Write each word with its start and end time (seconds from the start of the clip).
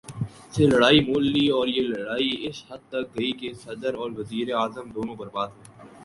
سے 0.53 0.63
لڑائی 0.67 0.99
مول 1.07 1.25
لی 1.33 1.45
اور 1.57 1.67
یہ 1.67 1.83
لڑائی 1.87 2.29
اس 2.47 2.57
حد 2.69 2.81
تک 2.91 3.03
گئی 3.15 3.31
کہ 3.39 3.49
صدر 3.63 3.93
اور 4.01 4.09
وزیر 4.17 4.47
اعظم 4.53 4.85
دونوں 4.95 5.15
برباد 5.15 5.47
ہوئے۔ 5.47 5.67